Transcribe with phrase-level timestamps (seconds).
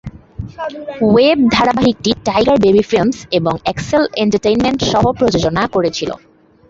[1.07, 6.09] Web ধারাবাহিকটি Tiger Baby Films এবং Excel Entertainment সহ-প্রযোজনা করেছিল।